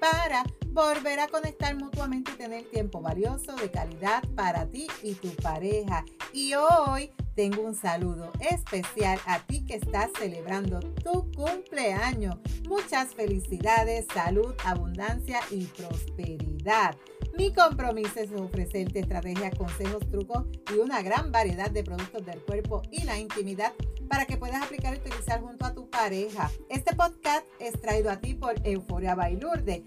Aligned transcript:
para 0.00 0.44
volver 0.68 1.20
a 1.20 1.28
conectar 1.28 1.76
mutuamente 1.76 2.32
y 2.32 2.36
tener 2.36 2.64
tiempo 2.70 3.00
valioso 3.00 3.54
de 3.56 3.70
calidad 3.70 4.22
para 4.34 4.66
ti 4.66 4.86
y 5.02 5.14
tu 5.14 5.28
pareja. 5.36 6.04
Y 6.32 6.54
hoy 6.54 7.12
tengo 7.34 7.62
un 7.62 7.74
saludo 7.74 8.32
especial 8.40 9.18
a 9.26 9.40
ti 9.40 9.64
que 9.64 9.74
estás 9.74 10.10
celebrando 10.18 10.80
tu 10.80 11.30
cumpleaños. 11.32 12.36
Muchas 12.68 13.14
felicidades, 13.14 14.06
salud, 14.12 14.54
abundancia 14.64 15.40
y 15.50 15.64
prosperidad. 15.66 16.96
Mi 17.40 17.54
compromiso 17.54 18.20
es 18.20 18.30
ofrecerte 18.32 19.00
estrategias, 19.00 19.54
consejos, 19.54 20.06
trucos 20.10 20.44
y 20.74 20.78
una 20.78 21.00
gran 21.00 21.32
variedad 21.32 21.70
de 21.70 21.82
productos 21.82 22.26
del 22.26 22.38
cuerpo 22.42 22.82
y 22.92 23.04
la 23.04 23.18
intimidad 23.18 23.72
para 24.10 24.26
que 24.26 24.36
puedas 24.36 24.62
aplicar 24.62 24.94
y 24.94 24.98
utilizar 24.98 25.40
junto 25.40 25.64
a 25.64 25.72
tu 25.72 25.88
pareja. 25.88 26.50
Este 26.68 26.94
podcast 26.94 27.46
es 27.58 27.80
traído 27.80 28.10
a 28.10 28.20
ti 28.20 28.34
por 28.34 28.56
Euforia 28.62 29.14
Bailurde, 29.14 29.86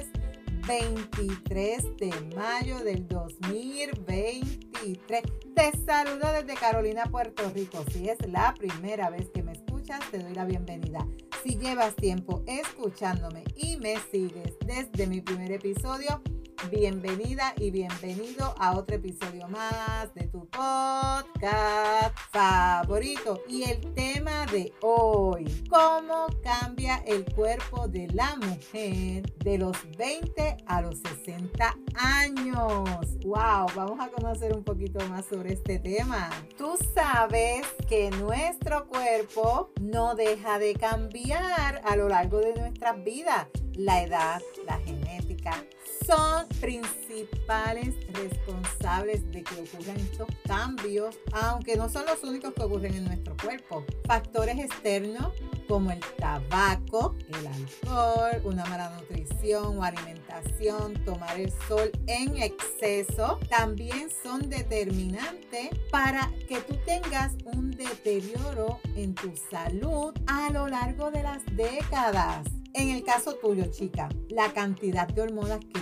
23 0.67 1.97
de 1.97 2.13
mayo 2.35 2.83
del 2.83 3.07
2023. 3.07 5.23
Te 5.55 5.71
saludo 5.85 6.33
desde 6.33 6.55
Carolina, 6.55 7.05
Puerto 7.05 7.49
Rico. 7.53 7.85
Si 7.91 8.09
es 8.09 8.17
la 8.27 8.53
primera 8.53 9.09
vez 9.09 9.29
que 9.33 9.43
me 9.43 9.53
escuchas, 9.53 10.01
te 10.11 10.19
doy 10.19 10.33
la 10.33 10.43
bienvenida. 10.45 11.07
Si 11.43 11.57
llevas 11.57 11.95
tiempo 11.95 12.43
escuchándome 12.47 13.43
y 13.55 13.77
me 13.77 13.97
sigues 14.11 14.55
desde 14.65 15.07
mi 15.07 15.21
primer 15.21 15.51
episodio, 15.51 16.21
bienvenida 16.69 17.53
y 17.57 17.71
bienvenido 17.71 18.53
a 18.59 18.77
otro 18.77 18.97
episodio 18.97 19.47
más 19.47 20.13
de 20.13 20.27
tu 20.27 20.47
podcast 20.47 22.15
favorito. 22.31 23.41
Y 23.47 23.63
el 23.63 23.93
tema 23.93 24.45
de 24.47 24.71
hoy, 24.81 25.45
¿cómo 25.69 26.27
cambia 26.43 26.97
el 27.07 27.25
cuerpo 27.33 27.87
de 27.87 28.07
la 28.07 28.35
mujer 28.35 29.23
de 29.37 29.57
los 29.57 29.77
20 29.97 30.57
a 30.67 30.81
los 30.81 30.99
60 30.99 31.75
años? 31.95 33.17
¡Wow! 33.25 33.67
Vamos 33.75 33.99
a 33.99 34.09
conocer 34.09 34.53
un 34.53 34.63
poquito 34.63 34.99
más 35.07 35.25
sobre 35.25 35.53
este 35.53 35.79
tema. 35.79 36.29
Tú 36.57 36.77
sabes 36.93 37.65
que 37.89 38.11
nuestro 38.11 38.87
cuerpo 38.87 39.71
no 39.81 40.15
deja 40.15 40.59
de 40.59 40.75
cambiar 40.75 41.81
a 41.83 41.95
lo 41.95 42.07
largo 42.07 42.39
de 42.39 42.53
nuestras 42.53 43.03
vidas. 43.03 43.47
La 43.73 44.03
edad, 44.03 44.41
la 44.65 44.77
genética, 44.79 45.63
son 46.05 46.47
principales 46.59 47.95
responsables 48.13 49.29
de 49.31 49.43
que 49.43 49.61
ocurran 49.61 49.97
estos 49.97 50.27
cambios, 50.47 51.17
aunque 51.33 51.75
no 51.75 51.89
son 51.89 52.05
los 52.05 52.23
únicos 52.23 52.53
que 52.53 52.63
ocurren 52.63 52.93
en 52.95 53.05
nuestro 53.05 53.35
cuerpo. 53.37 53.85
Factores 54.05 54.57
externos 54.59 55.33
como 55.67 55.91
el 55.91 56.01
tabaco, 56.17 57.15
el 57.29 57.47
alcohol, 57.47 58.41
una 58.43 58.65
mala 58.65 58.89
nutrición 58.97 59.77
o 59.77 59.83
alimentación, 59.83 60.93
tomar 61.05 61.39
el 61.39 61.51
sol 61.67 61.91
en 62.07 62.37
exceso, 62.37 63.39
también 63.49 64.09
son 64.23 64.49
determinantes 64.49 65.69
para 65.89 66.29
que 66.47 66.59
tú 66.59 66.75
tengas 66.85 67.35
un 67.45 67.71
deterioro 67.71 68.79
en 68.95 69.15
tu 69.15 69.33
salud 69.49 70.13
a 70.27 70.49
lo 70.51 70.67
largo 70.67 71.09
de 71.09 71.23
las 71.23 71.41
décadas. 71.55 72.45
En 72.73 72.89
el 72.89 73.03
caso 73.03 73.35
tuyo, 73.35 73.65
chica, 73.65 74.07
la 74.29 74.53
cantidad 74.53 75.07
de 75.07 75.21
hormonas 75.21 75.59
que 75.59 75.80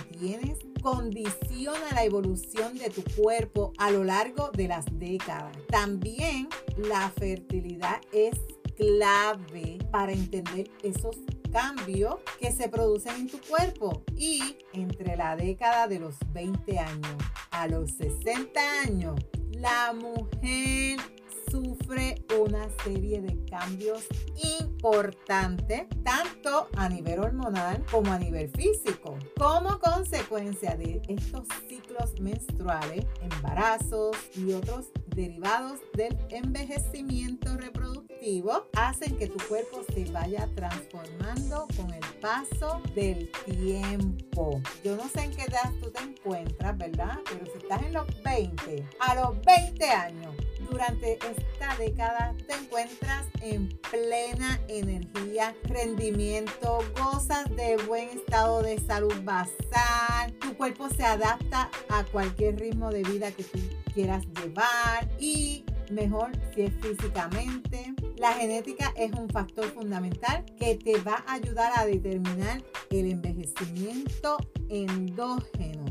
condiciona 0.82 1.92
la 1.94 2.04
evolución 2.04 2.76
de 2.76 2.90
tu 2.90 3.02
cuerpo 3.20 3.72
a 3.78 3.90
lo 3.90 4.04
largo 4.04 4.50
de 4.50 4.68
las 4.68 4.84
décadas. 4.98 5.56
También 5.68 6.48
la 6.76 7.10
fertilidad 7.10 8.00
es 8.12 8.38
clave 8.76 9.78
para 9.90 10.12
entender 10.12 10.70
esos 10.82 11.16
cambios 11.52 12.16
que 12.38 12.52
se 12.52 12.68
producen 12.68 13.14
en 13.16 13.28
tu 13.28 13.40
cuerpo. 13.40 14.02
Y 14.16 14.56
entre 14.72 15.16
la 15.16 15.36
década 15.36 15.88
de 15.88 16.00
los 16.00 16.16
20 16.32 16.78
años 16.78 17.16
a 17.50 17.66
los 17.66 17.90
60 17.92 18.60
años, 18.86 19.20
la 19.52 19.92
mujer 19.92 20.98
sufre 21.50 22.24
una 22.40 22.68
serie 22.84 23.20
de 23.20 23.44
cambios 23.46 24.06
importantes, 24.58 25.86
tanto 26.04 26.68
a 26.76 26.88
nivel 26.88 27.20
hormonal 27.20 27.84
como 27.90 28.12
a 28.12 28.18
nivel 28.18 28.50
físico. 28.50 29.18
Como 29.36 29.78
consecuencia 29.78 30.76
de 30.76 31.02
estos 31.08 31.46
ciclos 31.68 32.20
menstruales, 32.20 33.06
embarazos 33.20 34.16
y 34.36 34.52
otros 34.52 34.90
derivados 35.06 35.80
del 35.94 36.16
envejecimiento 36.30 37.56
reproductivo 37.56 38.68
hacen 38.76 39.16
que 39.16 39.28
tu 39.28 39.38
cuerpo 39.48 39.82
se 39.94 40.04
vaya 40.12 40.48
transformando 40.54 41.66
con 41.76 41.92
el 41.92 42.04
paso 42.20 42.80
del 42.94 43.30
tiempo. 43.44 44.60
Yo 44.84 44.96
no 44.96 45.08
sé 45.08 45.24
en 45.24 45.30
qué 45.32 45.42
edad 45.42 45.72
tú 45.82 45.90
te 45.90 46.02
encuentras, 46.02 46.76
¿verdad? 46.76 47.18
Pero 47.30 47.46
si 47.46 47.58
estás 47.58 47.82
en 47.82 47.94
los 47.94 48.06
20, 48.22 48.88
a 49.00 49.14
los 49.14 49.40
20 49.42 49.84
años, 49.90 50.34
durante 50.70 51.14
esta 51.14 51.76
década 51.76 52.34
te 52.46 52.54
encuentras 52.54 53.26
en 53.40 53.68
plena 53.90 54.60
energía, 54.68 55.54
rendimiento, 55.64 56.78
gozas 56.96 57.44
de 57.56 57.76
buen 57.86 58.08
estado 58.10 58.62
de 58.62 58.78
salud 58.78 59.14
basal, 59.24 60.32
tu 60.40 60.56
cuerpo 60.56 60.88
se 60.90 61.04
adapta 61.04 61.70
a 61.88 62.04
cualquier 62.04 62.58
ritmo 62.58 62.90
de 62.90 63.02
vida 63.02 63.32
que 63.32 63.44
tú 63.44 63.58
quieras 63.92 64.24
llevar 64.40 65.08
y 65.18 65.64
mejor 65.90 66.30
si 66.54 66.62
es 66.62 66.72
físicamente. 66.80 67.94
La 68.16 68.32
genética 68.34 68.92
es 68.96 69.12
un 69.12 69.28
factor 69.30 69.66
fundamental 69.72 70.44
que 70.58 70.76
te 70.76 70.98
va 71.00 71.24
a 71.26 71.34
ayudar 71.34 71.72
a 71.74 71.86
determinar 71.86 72.62
el 72.90 73.10
envejecimiento 73.10 74.36
endógeno 74.68 75.89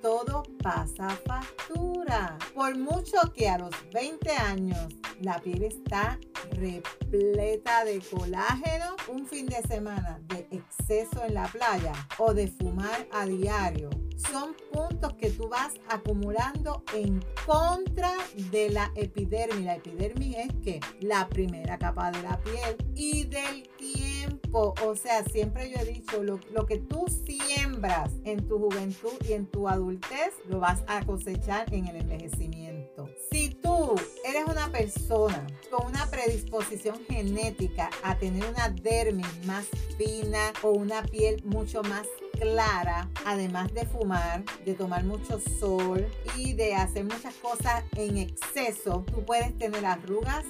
todo 0.00 0.42
pasa 0.62 1.08
factura. 1.26 2.38
Por 2.54 2.76
mucho 2.76 3.18
que 3.34 3.48
a 3.48 3.58
los 3.58 3.70
20 3.92 4.30
años 4.32 4.94
la 5.20 5.38
piel 5.40 5.64
está 5.64 6.18
repleta 6.52 7.84
de 7.84 8.00
colágeno, 8.00 8.96
un 9.08 9.26
fin 9.26 9.46
de 9.46 9.62
semana 9.62 10.20
de 10.26 10.46
exceso 10.50 11.24
en 11.24 11.34
la 11.34 11.46
playa 11.48 11.92
o 12.18 12.34
de 12.34 12.48
fumar 12.48 13.06
a 13.12 13.26
diario 13.26 13.90
son 14.18 14.54
puntos 14.72 15.14
que 15.14 15.30
tú 15.30 15.48
vas 15.48 15.74
acumulando 15.88 16.82
en 16.94 17.24
contra 17.46 18.12
de 18.50 18.70
la 18.70 18.90
epidermis. 18.94 19.64
La 19.64 19.76
epidermis 19.76 20.36
es 20.36 20.54
que 20.62 20.80
la 21.00 21.28
primera 21.28 21.78
capa 21.78 22.10
de 22.10 22.22
la 22.22 22.38
piel 22.40 22.76
y 22.94 23.24
del 23.24 23.68
tiempo. 23.78 24.74
O 24.84 24.96
sea, 24.96 25.24
siempre 25.24 25.70
yo 25.70 25.78
he 25.80 25.84
dicho, 25.84 26.22
lo, 26.22 26.66
que 26.66 26.78
tú 26.78 27.06
siembras 27.26 28.10
en 28.24 28.46
tu 28.48 28.58
juventud 28.58 29.12
y 29.28 29.34
en 29.34 29.46
tu 29.46 29.68
adultez, 29.68 30.34
lo 30.48 30.58
vas 30.58 30.82
a 30.86 31.04
cosechar 31.04 31.72
en 31.72 31.86
el 31.86 31.96
envejecimiento. 31.96 33.08
Si 33.30 33.50
tú 33.50 33.94
eres 34.24 34.44
una 34.46 34.70
persona 34.70 35.46
con 35.70 35.86
una 35.86 36.06
predisposición 36.06 36.98
genética 37.08 37.90
a 38.02 38.18
tener 38.18 38.44
una 38.48 38.70
dermis 38.70 39.46
más 39.46 39.66
fina 39.96 40.52
o 40.62 40.70
una 40.70 41.02
piel 41.02 41.42
mucho 41.44 41.82
más 41.82 42.06
clara, 42.38 43.08
además 43.26 43.72
de 43.74 43.86
fumar, 43.86 44.44
de 44.64 44.74
tomar 44.74 45.04
mucho 45.04 45.40
sol 45.58 46.06
y 46.36 46.52
de 46.54 46.74
hacer 46.74 47.04
muchas 47.04 47.34
cosas 47.34 47.84
en 47.96 48.18
exceso, 48.18 49.04
tú 49.12 49.24
puedes 49.24 49.56
tener 49.58 49.84
arrugas 49.84 50.44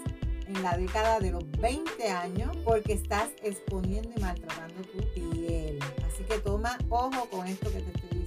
en 0.46 0.62
la 0.62 0.76
década 0.76 1.20
de 1.20 1.32
los 1.32 1.50
20 1.52 2.08
años 2.08 2.56
porque 2.64 2.94
estás 2.94 3.28
exponiendo 3.42 4.10
y 4.16 4.20
maltratando 4.20 4.82
tu 4.82 4.98
piel. 5.12 5.78
Así 6.06 6.24
que 6.24 6.38
toma 6.38 6.78
ojo 6.88 7.28
con 7.30 7.46
esto 7.46 7.70
que 7.70 7.80
te 7.80 7.90
estoy 7.90 8.00
diciendo 8.00 8.17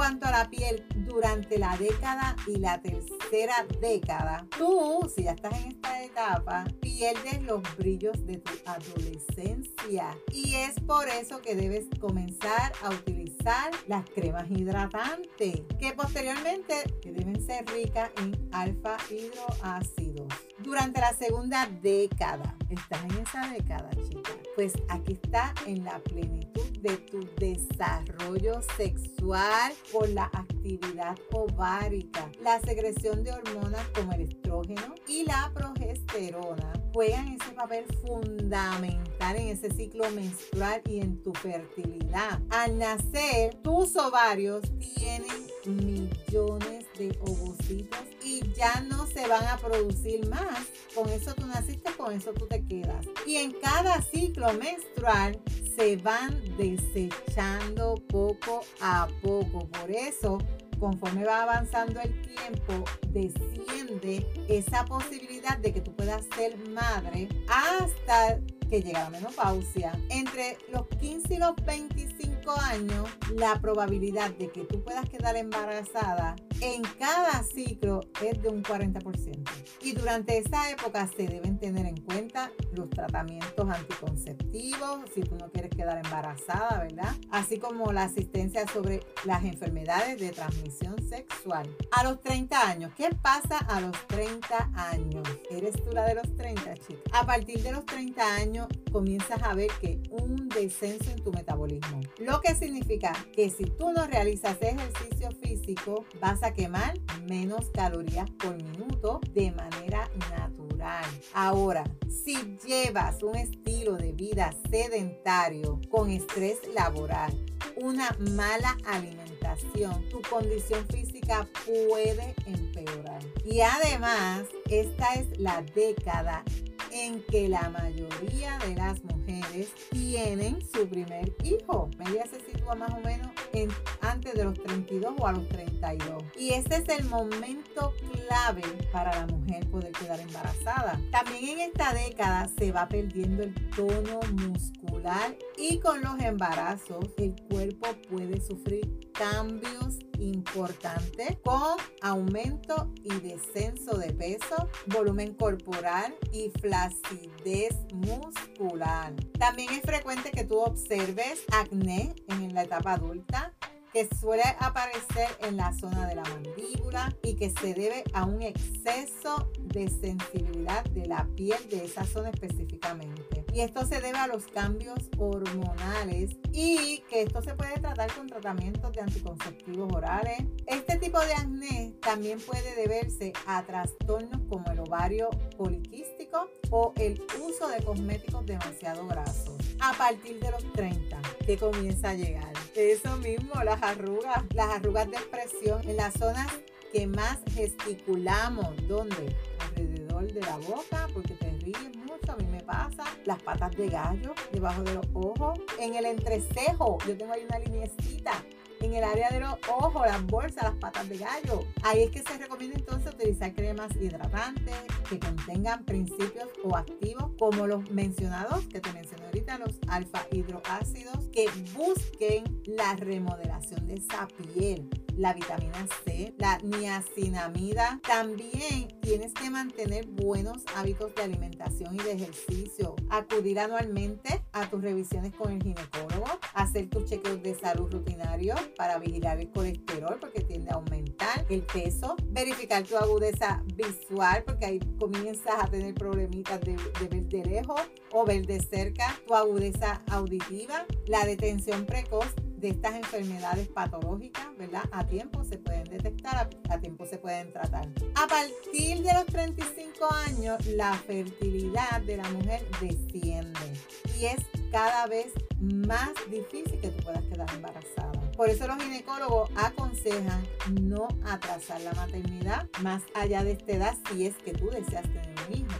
cuanto 0.00 0.28
a 0.28 0.30
la 0.30 0.48
piel, 0.48 0.82
durante 0.94 1.58
la 1.58 1.76
década 1.76 2.34
y 2.46 2.56
la 2.56 2.80
tercera 2.80 3.66
década, 3.82 4.46
tú, 4.56 4.98
si 5.14 5.24
ya 5.24 5.32
estás 5.32 5.52
en 5.60 5.72
esta 5.72 6.02
etapa, 6.02 6.64
pierdes 6.80 7.42
los 7.42 7.60
brillos 7.76 8.16
de 8.24 8.38
tu 8.38 8.52
adolescencia. 8.64 10.16
Y 10.32 10.54
es 10.54 10.80
por 10.86 11.06
eso 11.06 11.42
que 11.42 11.54
debes 11.54 11.84
comenzar 12.00 12.72
a 12.82 12.88
utilizar 12.88 13.72
las 13.88 14.08
cremas 14.08 14.50
hidratantes, 14.50 15.64
que 15.78 15.92
posteriormente 15.94 16.76
deben 17.04 17.38
ser 17.44 17.66
ricas 17.66 18.10
en 18.22 18.48
alfa 18.52 18.96
hidroácidos. 19.10 20.28
Durante 20.60 21.02
la 21.02 21.12
segunda 21.12 21.68
década, 21.82 22.56
estás 22.70 23.04
en 23.04 23.18
esa 23.18 23.50
década, 23.50 23.90
chicas, 24.08 24.36
pues 24.54 24.72
aquí 24.88 25.12
está 25.12 25.52
en 25.66 25.84
la 25.84 25.98
plenitud 25.98 26.59
de 26.82 26.96
tu 26.96 27.20
desarrollo 27.36 28.60
sexual 28.76 29.72
por 29.92 30.08
la 30.08 30.24
actividad 30.24 31.16
ovárica, 31.32 32.30
la 32.42 32.60
secreción 32.60 33.22
de 33.22 33.32
hormonas 33.32 33.86
como 33.94 34.12
el 34.12 34.22
estrógeno 34.22 34.94
y 35.06 35.24
la 35.24 35.50
progesterona 35.54 36.72
juegan 36.92 37.28
ese 37.28 37.52
papel 37.52 37.84
fundamental 38.06 39.36
en 39.36 39.48
ese 39.48 39.70
ciclo 39.70 40.10
menstrual 40.10 40.82
y 40.86 41.00
en 41.00 41.22
tu 41.22 41.32
fertilidad. 41.34 42.40
Al 42.50 42.78
nacer, 42.78 43.54
tus 43.62 43.96
ovarios 43.96 44.62
tienen 44.78 45.46
millones 45.66 46.86
de 46.98 47.16
ovocitos 47.20 48.09
y 48.24 48.52
ya 48.52 48.80
no 48.82 49.06
se 49.06 49.26
van 49.26 49.46
a 49.46 49.56
producir 49.58 50.28
más. 50.28 50.66
Con 50.94 51.08
eso 51.08 51.34
tú 51.34 51.46
naciste, 51.46 51.92
con 51.92 52.12
eso 52.12 52.32
tú 52.32 52.46
te 52.46 52.64
quedas. 52.64 53.06
Y 53.26 53.36
en 53.36 53.52
cada 53.52 54.00
ciclo 54.02 54.52
menstrual 54.54 55.40
se 55.76 55.96
van 55.96 56.40
desechando 56.56 57.94
poco 58.08 58.62
a 58.80 59.08
poco. 59.22 59.68
Por 59.68 59.90
eso 59.90 60.38
conforme 60.80 61.24
va 61.24 61.42
avanzando 61.42 62.00
el 62.00 62.10
tiempo, 62.22 62.84
desciende 63.10 64.26
esa 64.48 64.84
posibilidad 64.86 65.58
de 65.58 65.72
que 65.74 65.80
tú 65.82 65.94
puedas 65.94 66.24
ser 66.34 66.56
madre 66.70 67.28
hasta 67.48 68.40
que 68.68 68.82
llega 68.82 69.04
la 69.04 69.10
menopausia. 69.10 69.92
Entre 70.08 70.56
los 70.72 70.86
15 70.98 71.34
y 71.34 71.38
los 71.38 71.54
25 71.66 72.52
años, 72.52 73.08
la 73.34 73.60
probabilidad 73.60 74.30
de 74.30 74.50
que 74.50 74.62
tú 74.62 74.82
puedas 74.82 75.08
quedar 75.08 75.36
embarazada 75.36 76.34
en 76.60 76.82
cada 76.98 77.42
ciclo 77.42 78.00
es 78.22 78.42
de 78.42 78.48
un 78.48 78.62
40%. 78.62 79.48
Y 79.82 79.92
durante 79.92 80.38
esa 80.38 80.70
época 80.70 81.08
se 81.16 81.26
deben 81.26 81.58
tener 81.58 81.86
en 81.86 81.96
cuenta 82.02 82.52
los 82.72 82.90
tratamientos 82.90 83.68
anticonceptivos, 83.68 85.00
si 85.14 85.22
tú 85.22 85.36
no 85.36 85.50
quieres 85.50 85.70
quedar 85.70 86.04
embarazada, 86.04 86.80
¿verdad? 86.82 87.14
Así 87.30 87.58
como 87.58 87.92
la 87.92 88.04
asistencia 88.04 88.66
sobre 88.68 89.00
las 89.24 89.44
enfermedades 89.44 90.20
de 90.20 90.30
transmisión 90.30 90.96
sexual. 91.08 91.74
A 91.92 92.04
los 92.04 92.20
30 92.20 92.68
años, 92.68 92.92
¿qué 92.96 93.08
pasa 93.22 93.58
a 93.58 93.80
los 93.80 93.96
30 94.08 94.70
años? 94.74 95.26
¿Eres 95.50 95.82
tú 95.82 95.92
la 95.92 96.04
de 96.04 96.14
los 96.14 96.36
30, 96.36 96.74
chicos? 96.74 97.02
A 97.12 97.24
partir 97.24 97.62
de 97.62 97.72
los 97.72 97.86
30 97.86 98.34
años 98.36 98.68
comienzas 98.92 99.42
a 99.42 99.54
ver 99.54 99.70
que 99.80 100.00
un 100.10 100.48
descenso 100.48 101.10
en 101.10 101.22
tu 101.22 101.32
metabolismo. 101.32 102.00
Lo 102.18 102.40
que 102.40 102.54
significa 102.54 103.12
que 103.32 103.50
si 103.50 103.64
tú 103.64 103.92
no 103.92 104.06
realizas 104.06 104.56
ejercicio 104.60 105.30
físico, 105.42 106.04
vas 106.20 106.42
a 106.42 106.49
quemar 106.52 106.98
menos 107.26 107.66
calorías 107.72 108.30
por 108.30 108.56
minuto 108.56 109.20
de 109.32 109.50
manera 109.52 110.10
natural. 110.30 111.04
Ahora, 111.34 111.84
si 112.08 112.36
llevas 112.66 113.22
un 113.22 113.36
estilo 113.36 113.96
de 113.96 114.12
vida 114.12 114.52
sedentario 114.70 115.80
con 115.90 116.10
estrés 116.10 116.58
laboral, 116.74 117.32
una 117.76 118.16
mala 118.32 118.76
alimentación, 118.86 120.08
tu 120.08 120.20
condición 120.22 120.86
física 120.88 121.48
puede 121.64 122.34
empeorar. 122.46 123.22
Y 123.44 123.60
además, 123.60 124.44
esta 124.68 125.14
es 125.14 125.38
la 125.38 125.62
década 125.74 126.44
en 126.92 127.22
que 127.24 127.48
la 127.48 127.68
mayoría 127.70 128.58
de 128.58 128.74
las 128.74 129.02
mujeres 129.04 129.72
tienen 129.90 130.58
su 130.72 130.88
primer 130.88 131.32
hijo. 131.42 131.90
Media 131.98 132.24
se 132.26 132.40
sitúa 132.40 132.74
más 132.74 132.92
o 132.92 133.00
menos 133.00 133.28
en, 133.52 133.68
antes 134.00 134.34
de 134.34 134.44
los 134.44 134.54
32 134.54 135.14
o 135.18 135.26
a 135.26 135.32
los 135.32 135.48
32. 135.48 136.22
Y 136.38 136.50
este 136.50 136.76
es 136.76 136.88
el 136.88 137.04
momento 137.06 137.92
clave 138.12 138.62
para 138.92 139.14
la 139.14 139.26
mujer 139.26 139.68
poder 139.70 139.92
quedar 139.92 140.20
embarazada. 140.20 141.00
También 141.10 141.58
en 141.58 141.60
esta 141.60 141.92
década 141.92 142.48
se 142.58 142.72
va 142.72 142.88
perdiendo 142.88 143.42
el 143.42 143.54
tono 143.70 144.20
muscular 144.32 145.36
y 145.56 145.78
con 145.78 146.00
los 146.02 146.18
embarazos 146.20 147.06
el 147.18 147.34
cuerpo 147.48 147.88
puede 148.08 148.40
sufrir 148.40 149.09
cambios 149.20 149.98
importantes 150.18 151.36
con 151.44 151.76
aumento 152.00 152.90
y 153.02 153.10
descenso 153.20 153.98
de 153.98 154.14
peso, 154.14 154.66
volumen 154.86 155.34
corporal 155.34 156.14
y 156.32 156.50
flacidez 156.58 157.76
muscular. 157.92 159.12
También 159.38 159.74
es 159.74 159.82
frecuente 159.82 160.30
que 160.30 160.44
tú 160.44 160.60
observes 160.60 161.44
acné 161.52 162.14
en 162.28 162.54
la 162.54 162.62
etapa 162.62 162.94
adulta 162.94 163.52
que 163.92 164.08
suele 164.20 164.44
aparecer 164.58 165.28
en 165.40 165.56
la 165.56 165.72
zona 165.72 166.06
de 166.06 166.14
la 166.14 166.22
mandíbula 166.22 167.14
y 167.22 167.34
que 167.34 167.50
se 167.50 167.74
debe 167.74 168.04
a 168.12 168.24
un 168.24 168.42
exceso 168.42 169.50
de 169.58 169.88
sensibilidad 169.88 170.84
de 170.84 171.06
la 171.06 171.26
piel 171.36 171.58
de 171.68 171.84
esa 171.84 172.04
zona 172.04 172.30
específicamente. 172.30 173.44
Y 173.52 173.60
esto 173.60 173.84
se 173.84 174.00
debe 174.00 174.18
a 174.18 174.28
los 174.28 174.46
cambios 174.46 174.98
hormonales 175.18 176.36
y 176.52 177.02
que 177.10 177.22
esto 177.22 177.42
se 177.42 177.54
puede 177.54 177.80
tratar 177.80 178.12
con 178.14 178.28
tratamientos 178.28 178.92
de 178.92 179.00
anticonceptivos 179.00 179.92
orales. 179.92 180.44
Este 180.66 180.96
tipo 180.98 181.18
de 181.20 181.32
acné 181.32 181.94
también 182.00 182.40
puede 182.40 182.74
deberse 182.76 183.32
a 183.46 183.64
trastornos 183.64 184.40
como 184.48 184.70
el 184.70 184.80
ovario 184.80 185.30
poliquístico 185.56 186.48
o 186.70 186.92
el 186.96 187.20
uso 187.42 187.68
de 187.68 187.82
cosméticos 187.82 188.46
demasiado 188.46 189.06
grasos. 189.06 189.56
A 189.80 189.92
partir 189.94 190.38
de 190.38 190.50
los 190.50 190.72
30, 190.72 191.20
que 191.44 191.56
comienza 191.56 192.10
a 192.10 192.14
llegar. 192.14 192.52
Eso 192.74 193.16
mismo, 193.16 193.62
las 193.64 193.82
arrugas, 193.82 194.44
las 194.54 194.76
arrugas 194.76 195.10
de 195.10 195.16
expresión 195.16 195.88
en 195.88 195.96
las 195.96 196.14
zonas 196.14 196.46
que 196.92 197.06
más 197.06 197.38
gesticulamos. 197.52 198.68
¿Dónde? 198.86 199.36
Alrededor 199.58 200.32
de 200.32 200.40
la 200.40 200.56
boca, 200.56 201.08
porque 201.12 201.34
te 201.34 201.50
ríes 201.58 201.96
mucho, 201.96 202.32
a 202.32 202.36
mí 202.36 202.46
me 202.46 202.60
pasa. 202.62 203.04
Las 203.24 203.42
patas 203.42 203.76
de 203.76 203.88
gallo, 203.88 204.34
debajo 204.52 204.82
de 204.82 204.94
los 204.94 205.06
ojos. 205.14 205.60
En 205.78 205.94
el 205.94 206.04
entrecejo, 206.04 206.98
yo 207.06 207.16
tengo 207.16 207.32
ahí 207.32 207.44
una 207.44 207.58
linecita 207.58 208.32
en 208.80 208.94
el 208.94 209.04
área 209.04 209.28
de 209.30 209.40
los 209.40 209.54
ojos, 209.68 210.06
las 210.06 210.24
bolsas, 210.26 210.64
las 210.64 210.74
patas 210.76 211.08
de 211.08 211.18
gallo. 211.18 211.64
Ahí 211.82 212.02
es 212.02 212.10
que 212.10 212.22
se 212.22 212.38
recomienda 212.38 212.76
entonces 212.76 213.12
utilizar 213.12 213.54
cremas 213.54 213.90
hidratantes 213.96 214.74
que 215.08 215.18
contengan 215.18 215.84
principios 215.84 216.48
o 216.64 216.76
activos 216.76 217.30
como 217.38 217.66
los 217.66 217.90
mencionados, 217.90 218.66
que 218.66 218.80
te 218.80 218.92
mencioné 218.92 219.26
ahorita, 219.26 219.58
los 219.58 219.78
alfa 219.88 220.26
hidroácidos, 220.32 221.28
que 221.32 221.48
busquen 221.74 222.44
la 222.64 222.94
remodelación 222.96 223.86
de 223.86 223.94
esa 223.94 224.28
piel 224.28 224.88
la 225.16 225.32
vitamina 225.32 225.86
C, 226.04 226.34
la 226.38 226.58
niacinamida. 226.58 228.00
También 228.06 228.88
tienes 229.00 229.32
que 229.34 229.50
mantener 229.50 230.06
buenos 230.06 230.62
hábitos 230.76 231.14
de 231.14 231.22
alimentación 231.22 231.94
y 231.94 231.98
de 231.98 232.12
ejercicio. 232.12 232.96
Acudir 233.10 233.58
anualmente 233.58 234.42
a 234.52 234.68
tus 234.68 234.82
revisiones 234.82 235.34
con 235.34 235.52
el 235.52 235.62
ginecólogo, 235.62 236.26
hacer 236.54 236.88
tus 236.88 237.04
chequeos 237.04 237.42
de 237.42 237.54
salud 237.54 237.90
rutinarios 237.92 238.60
para 238.76 238.98
vigilar 238.98 239.38
el 239.40 239.50
colesterol 239.50 240.18
porque 240.20 240.40
tiende 240.42 240.70
a 240.70 240.74
aumentar 240.74 241.46
el 241.48 241.62
peso, 241.62 242.16
verificar 242.26 242.84
tu 242.84 242.96
agudeza 242.96 243.62
visual 243.74 244.44
porque 244.44 244.66
ahí 244.66 244.80
comienzas 244.98 245.54
a 245.58 245.66
tener 245.66 245.94
problemitas 245.94 246.60
de, 246.60 246.76
de 247.00 247.08
ver 247.08 247.28
de 247.28 247.44
lejos 247.44 247.80
o 248.12 248.24
ver 248.24 248.46
de 248.46 248.60
cerca, 248.60 249.18
tu 249.26 249.34
agudeza 249.34 250.02
auditiva, 250.10 250.86
la 251.06 251.24
detención 251.24 251.86
precoz 251.86 252.26
de 252.60 252.68
estas 252.68 252.94
enfermedades 252.94 253.68
patológicas, 253.68 254.46
¿verdad? 254.58 254.82
A 254.92 255.06
tiempo 255.06 255.44
se 255.44 255.56
pueden 255.58 255.84
detectar, 255.84 256.50
a, 256.68 256.78
tiempo 256.78 257.06
se 257.06 257.18
pueden 257.18 257.52
tratar. 257.52 257.88
A 258.14 258.26
partir 258.26 259.02
de 259.02 259.14
los 259.14 259.26
35 259.26 260.08
años, 260.26 260.66
la 260.66 260.94
fertilidad 260.94 262.02
de 262.02 262.18
la 262.18 262.28
mujer 262.30 262.66
desciende 262.80 263.72
y 264.18 264.26
es 264.26 264.44
cada 264.70 265.06
vez 265.06 265.32
más 265.60 266.10
difícil 266.30 266.78
que 266.80 266.88
tú 266.88 267.02
puedas 267.02 267.24
quedar 267.24 267.48
embarazada. 267.54 268.12
Por 268.36 268.48
eso 268.48 268.66
los 268.66 268.82
ginecólogos 268.82 269.50
aconsejan 269.56 270.46
no 270.82 271.08
atrasar 271.24 271.80
la 271.80 271.92
maternidad 271.92 272.68
más 272.82 273.02
allá 273.14 273.42
de 273.42 273.52
esta 273.52 273.72
edad 273.72 273.96
si 274.10 274.26
es 274.26 274.34
que 274.36 274.52
tú 274.52 274.70
deseas 274.70 275.02
tener 275.02 275.29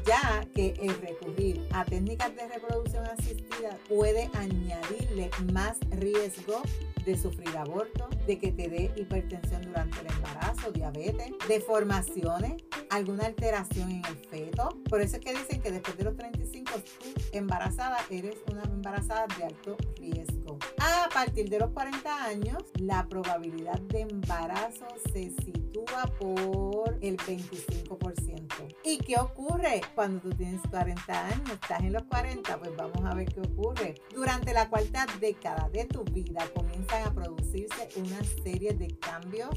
ya 0.06 0.44
que 0.54 0.74
el 0.80 1.00
recurrir 1.00 1.66
a 1.72 1.84
técnicas 1.84 2.34
de 2.34 2.48
reproducción 2.48 3.06
asistida 3.06 3.78
puede 3.88 4.30
añadirle 4.34 5.30
más 5.52 5.78
riesgo 5.90 6.62
de 7.04 7.16
sufrir 7.16 7.56
aborto, 7.56 8.08
de 8.26 8.38
que 8.38 8.52
te 8.52 8.68
dé 8.68 8.92
hipertensión 8.96 9.62
durante 9.62 10.00
el 10.00 10.06
embarazo, 10.08 10.70
diabetes, 10.70 11.32
deformaciones, 11.48 12.62
alguna 12.90 13.26
alteración 13.26 13.90
en 13.90 14.04
el 14.04 14.16
feto. 14.16 14.68
Por 14.88 15.00
eso 15.00 15.16
es 15.16 15.24
que 15.24 15.32
dicen 15.32 15.62
que 15.62 15.70
después 15.70 15.96
de 15.96 16.04
los 16.04 16.16
35, 16.16 16.72
tú 16.74 17.08
embarazada 17.32 17.98
eres 18.10 18.36
una 18.50 18.62
embarazada 18.64 19.26
de 19.38 19.44
alto 19.44 19.76
riesgo. 19.96 20.49
A 20.82 21.10
partir 21.12 21.50
de 21.50 21.58
los 21.58 21.70
40 21.72 22.24
años, 22.24 22.56
la 22.78 23.06
probabilidad 23.06 23.78
de 23.80 24.00
embarazo 24.00 24.86
se 25.12 25.30
sitúa 25.44 26.06
por 26.18 26.96
el 27.02 27.18
25%. 27.18 28.76
¿Y 28.82 28.96
qué 28.96 29.18
ocurre 29.18 29.82
cuando 29.94 30.20
tú 30.20 30.30
tienes 30.30 30.62
40 30.70 31.26
años? 31.26 31.50
Estás 31.50 31.80
en 31.80 31.92
los 31.92 32.04
40, 32.04 32.58
pues 32.58 32.74
vamos 32.76 33.04
a 33.04 33.14
ver 33.14 33.26
qué 33.26 33.40
ocurre. 33.40 33.94
Durante 34.14 34.54
la 34.54 34.70
cuarta 34.70 35.04
década 35.20 35.68
de 35.68 35.84
tu 35.84 36.02
vida 36.04 36.48
comienzan 36.54 37.06
a 37.06 37.12
producirse 37.12 37.90
una 37.96 38.24
serie 38.42 38.72
de 38.72 38.88
cambios 39.00 39.50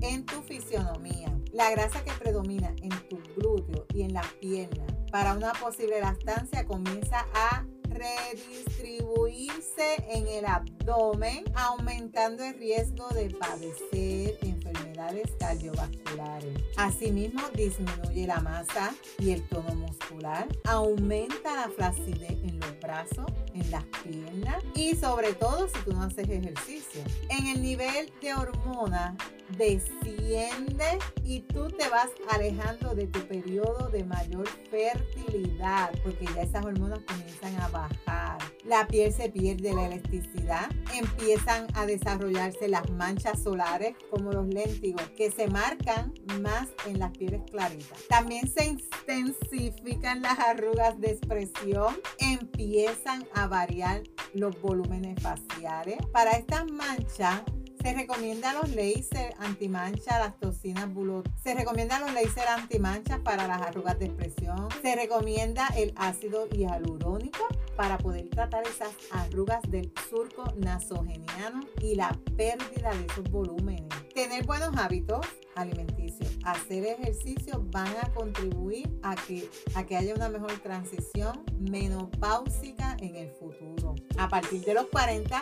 en 0.00 0.26
tu 0.26 0.42
fisionomía. 0.42 1.32
La 1.52 1.70
grasa 1.70 2.02
que 2.02 2.10
predomina 2.12 2.74
en 2.82 2.90
tu 3.08 3.22
glúteo 3.36 3.86
y 3.94 4.02
en 4.02 4.12
las 4.12 4.26
piernas 4.34 4.92
para 5.12 5.34
una 5.34 5.52
posible 5.52 6.00
lactancia 6.00 6.66
comienza 6.66 7.24
a 7.32 7.64
redistribuirse 7.94 10.04
en 10.08 10.26
el 10.28 10.46
abdomen, 10.46 11.44
aumentando 11.54 12.44
el 12.44 12.58
riesgo 12.58 13.08
de 13.10 13.28
padecer 13.30 14.38
enfermedades 14.74 15.30
cardiovasculares. 15.38 16.62
Asimismo, 16.76 17.42
disminuye 17.54 18.26
la 18.26 18.40
masa 18.40 18.94
y 19.18 19.30
el 19.30 19.46
tono 19.48 19.74
muscular, 19.74 20.48
aumenta 20.64 21.54
la 21.54 21.68
flacidez 21.68 22.32
en 22.42 22.60
los 22.60 22.80
brazos, 22.80 23.26
en 23.54 23.70
las 23.70 23.84
piernas 24.02 24.62
y 24.74 24.94
sobre 24.96 25.32
todo 25.34 25.68
si 25.68 25.80
tú 25.84 25.92
no 25.92 26.02
haces 26.02 26.28
ejercicio. 26.28 27.02
En 27.30 27.46
el 27.46 27.62
nivel 27.62 28.12
de 28.20 28.34
hormonas 28.34 29.14
desciende 29.56 30.98
y 31.24 31.40
tú 31.40 31.68
te 31.68 31.88
vas 31.88 32.08
alejando 32.30 32.94
de 32.94 33.06
tu 33.06 33.20
periodo 33.20 33.88
de 33.90 34.04
mayor 34.04 34.48
fertilidad 34.70 35.90
porque 36.02 36.26
ya 36.34 36.42
esas 36.42 36.64
hormonas 36.64 37.00
comienzan 37.06 37.60
a 37.60 37.68
bajar. 37.68 38.38
La 38.64 38.86
piel 38.86 39.12
se 39.12 39.28
pierde 39.28 39.74
la 39.74 39.86
elasticidad, 39.86 40.70
empiezan 40.94 41.66
a 41.74 41.86
desarrollarse 41.86 42.68
las 42.68 42.88
manchas 42.90 43.42
solares 43.42 43.94
como 44.10 44.32
los 44.32 44.46
que 45.16 45.30
se 45.30 45.48
marcan 45.48 46.12
más 46.40 46.68
en 46.86 46.98
las 46.98 47.16
pieles 47.16 47.42
claritas. 47.50 47.98
También 48.08 48.48
se 48.48 48.66
intensifican 48.66 50.22
las 50.22 50.38
arrugas 50.38 51.00
de 51.00 51.10
expresión, 51.10 51.96
empiezan 52.18 53.26
a 53.34 53.46
variar 53.46 54.02
los 54.32 54.60
volúmenes 54.60 55.20
faciales. 55.22 55.98
Para 56.12 56.32
estas 56.32 56.70
manchas 56.70 57.42
se 57.82 57.92
recomienda 57.92 58.54
los 58.54 58.74
láser 58.74 59.34
antimancha, 59.38 60.18
las 60.18 60.38
toxinas 60.40 60.92
bulot. 60.92 61.28
Se 61.42 61.54
recomienda 61.54 62.00
los 62.00 62.14
láser 62.14 62.48
antimanchas 62.48 63.20
para 63.20 63.46
las 63.46 63.60
arrugas 63.60 63.98
de 63.98 64.06
expresión. 64.06 64.68
Se 64.80 64.96
recomienda 64.96 65.68
el 65.76 65.92
ácido 65.96 66.48
hialurónico 66.48 67.46
para 67.76 67.98
poder 67.98 68.30
tratar 68.30 68.66
esas 68.66 68.94
arrugas 69.10 69.60
del 69.68 69.92
surco 70.08 70.44
nasogeniano 70.56 71.60
y 71.82 71.94
la 71.94 72.18
pérdida 72.36 72.94
de 72.94 73.04
esos 73.04 73.30
volúmenes. 73.30 74.03
Tener 74.14 74.46
buenos 74.46 74.76
hábitos 74.76 75.26
alimenticios, 75.56 76.38
hacer 76.44 76.84
ejercicio 76.86 77.64
van 77.72 77.88
a 78.00 78.14
contribuir 78.14 78.88
a 79.02 79.16
que, 79.16 79.50
a 79.74 79.84
que 79.84 79.96
haya 79.96 80.14
una 80.14 80.28
mejor 80.28 80.52
transición 80.60 81.42
menopáusica 81.58 82.96
en 83.00 83.16
el 83.16 83.30
futuro. 83.30 83.96
A 84.16 84.28
partir 84.28 84.64
de 84.64 84.74
los 84.74 84.86
40 84.86 85.40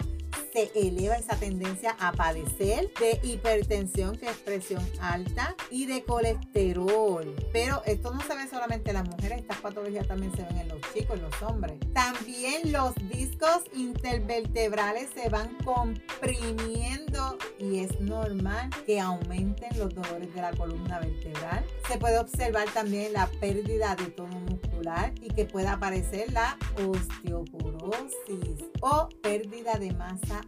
se 0.52 0.70
eleva 0.74 1.16
esa 1.16 1.36
tendencia 1.36 1.96
a 1.98 2.12
padecer 2.12 2.90
de 3.00 3.18
hipertensión, 3.22 4.16
que 4.16 4.26
es 4.26 4.36
presión 4.38 4.84
alta, 5.00 5.54
y 5.70 5.86
de 5.86 6.04
colesterol. 6.04 7.34
Pero 7.52 7.82
esto 7.86 8.12
no 8.12 8.20
se 8.20 8.36
ve 8.36 8.48
solamente 8.48 8.90
en 8.90 8.96
las 8.96 9.08
mujeres, 9.08 9.40
estas 9.40 9.58
patologías 9.58 10.06
también 10.06 10.34
se 10.36 10.42
ven 10.42 10.58
en 10.58 10.68
los 10.68 10.80
chicos, 10.92 11.16
en 11.16 11.22
los 11.22 11.42
hombres. 11.42 11.78
También 11.94 12.72
los 12.72 12.94
discos 13.08 13.62
intervertebrales 13.74 15.08
se 15.14 15.28
van 15.28 15.56
comprimiendo 15.64 17.38
y 17.58 17.80
es 17.80 18.00
normal 18.00 18.70
que 18.86 19.00
aumenten 19.00 19.78
los 19.78 19.94
dolores 19.94 20.34
de 20.34 20.42
la 20.42 20.52
columna 20.52 21.00
vertebral. 21.00 21.64
Se 21.88 21.98
puede 21.98 22.18
observar 22.18 22.68
también 22.74 23.12
la 23.12 23.26
pérdida 23.40 23.96
de 23.96 24.06
tono 24.06 24.38
muscular 24.40 25.12
y 25.20 25.28
que 25.28 25.44
pueda 25.44 25.74
aparecer 25.74 26.32
la 26.32 26.58
osteoporosis 26.76 28.64
o 28.80 29.08
pérdida 29.22 29.74
de 29.74 29.92
masa 29.92 30.41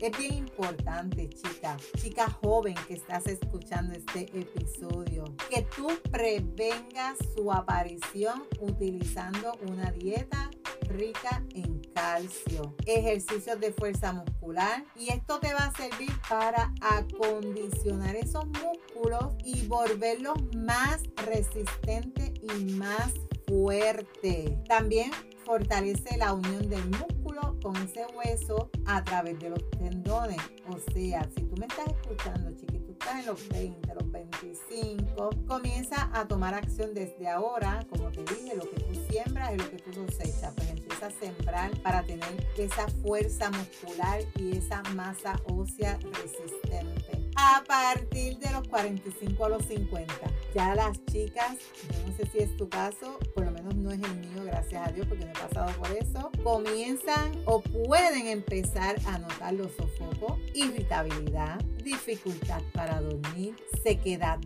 Es 0.00 0.16
bien 0.16 0.34
importante, 0.34 1.28
chica, 1.28 1.76
chica 1.96 2.30
joven 2.30 2.74
que 2.86 2.94
estás 2.94 3.26
escuchando 3.26 3.94
este 3.94 4.22
episodio, 4.38 5.24
que 5.50 5.66
tú 5.76 5.88
prevengas 6.10 7.18
su 7.34 7.52
aparición 7.52 8.44
utilizando 8.60 9.52
una 9.68 9.90
dieta 9.90 10.50
rica 10.88 11.44
en 11.54 11.80
calcio, 11.94 12.74
ejercicios 12.86 13.60
de 13.60 13.72
fuerza 13.72 14.12
muscular. 14.12 14.84
Y 14.96 15.10
esto 15.10 15.40
te 15.40 15.52
va 15.52 15.66
a 15.66 15.76
servir 15.76 16.12
para 16.28 16.72
acondicionar 16.80 18.16
esos 18.16 18.46
músculos 18.46 19.34
y 19.44 19.66
volverlos 19.66 20.38
más 20.56 21.02
resistentes 21.26 22.32
y 22.40 22.72
más 22.72 23.12
fuertes. 23.46 24.62
También 24.64 25.10
fortalece 25.44 26.16
la 26.16 26.32
unión 26.34 26.68
del 26.68 26.84
músculo 26.86 27.17
con 27.62 27.76
ese 27.76 28.06
hueso 28.14 28.70
a 28.86 29.02
través 29.04 29.38
de 29.38 29.50
los 29.50 29.70
tendones. 29.70 30.40
O 30.68 30.78
sea, 30.92 31.28
si 31.36 31.42
tú 31.44 31.56
me 31.58 31.66
estás 31.66 31.86
escuchando, 31.88 32.50
chiquito, 32.56 32.92
estás 32.92 33.20
en 33.20 33.26
los 33.26 33.48
20, 33.48 33.94
los 33.94 34.10
25, 34.10 35.30
comienza 35.46 36.10
a 36.12 36.26
tomar 36.26 36.54
acción 36.54 36.94
desde 36.94 37.28
ahora, 37.28 37.86
como 37.90 38.10
te 38.10 38.22
dije, 38.22 38.56
lo 38.56 38.68
que 38.68 38.80
tú 38.80 38.94
siembras 39.10 39.52
es 39.52 39.58
lo 39.58 39.70
que 39.70 39.78
tú 39.78 40.06
cosechas. 40.06 40.52
Pues 40.54 40.70
empieza 40.70 41.06
a 41.06 41.10
sembrar 41.10 41.70
para 41.82 42.02
tener 42.02 42.46
esa 42.56 42.88
fuerza 43.02 43.50
muscular 43.50 44.20
y 44.36 44.56
esa 44.56 44.82
masa 44.94 45.40
ósea 45.46 45.98
resistente. 46.02 47.30
A 47.36 47.62
partir 47.66 48.36
de 48.38 48.50
los 48.50 48.66
45 48.66 49.44
a 49.44 49.48
los 49.48 49.64
50, 49.66 50.12
ya 50.54 50.74
las 50.74 51.04
chicas, 51.06 51.56
yo 51.88 52.08
no 52.08 52.16
sé 52.16 52.26
si 52.32 52.38
es 52.38 52.56
tu 52.56 52.68
caso, 52.68 53.18
por 53.34 53.44
lo 53.44 53.52
menos 53.52 53.57
no 53.76 53.90
es 53.90 54.00
el 54.02 54.16
mío, 54.16 54.44
gracias 54.44 54.88
a 54.88 54.92
Dios, 54.92 55.06
porque 55.08 55.24
no 55.24 55.30
he 55.30 55.34
pasado 55.34 55.72
por 55.78 55.90
eso, 55.92 56.30
comienzan 56.42 57.32
o 57.44 57.60
pueden 57.60 58.26
empezar 58.28 58.96
a 59.06 59.18
notar 59.18 59.54
los 59.54 59.72
sofocos, 59.72 60.38
irritabilidad, 60.54 61.58
dificultad 61.82 62.62
para 62.72 63.00
dormir, 63.00 63.54
sequedad 63.82 64.38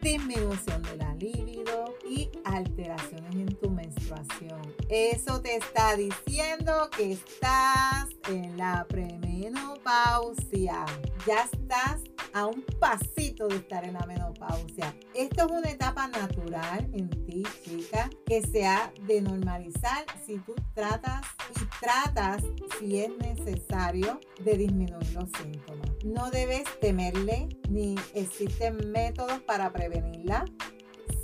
disminución 0.00 0.82
de 0.82 0.96
la 0.96 1.14
libido 1.14 1.96
y 2.08 2.30
alteraciones 2.44 3.34
en 3.34 3.56
tu 3.56 3.70
menstruación. 3.70 4.60
Eso 4.88 5.40
te 5.40 5.56
está 5.56 5.96
diciendo 5.96 6.88
que 6.96 7.12
estás 7.12 8.08
en 8.28 8.56
la 8.56 8.86
premenopausia. 8.88 10.84
Ya 11.26 11.42
estás 11.42 12.02
a 12.34 12.46
un 12.46 12.64
pasito 12.78 13.48
de 13.48 13.56
estar 13.56 13.84
en 13.84 13.94
la 13.94 14.06
menopausia. 14.06 14.94
Esto 15.14 15.46
es 15.46 15.52
una 15.52 15.70
etapa 15.70 16.06
natural 16.08 16.88
en 16.92 17.08
ti, 17.26 17.42
chica, 17.64 18.10
que 18.26 18.42
se 18.42 18.66
ha 18.66 18.92
de 19.06 19.22
normalizar 19.22 20.06
si 20.24 20.38
tú 20.38 20.54
tratas 20.74 21.26
y 21.60 21.64
tratas, 21.80 22.44
si 22.78 23.00
es 23.00 23.10
necesario, 23.18 24.20
de 24.44 24.56
disminuir 24.56 25.12
los 25.14 25.30
síntomas. 25.30 25.85
No 26.06 26.30
debes 26.30 26.62
temerle 26.80 27.48
ni 27.68 27.96
existen 28.14 28.92
métodos 28.92 29.40
para 29.40 29.72
prevenirla. 29.72 30.44